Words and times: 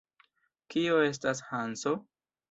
Kio 0.75 0.95
estas 1.07 1.43
Hanso? 1.49 1.93